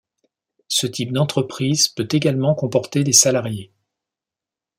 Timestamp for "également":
2.11-2.55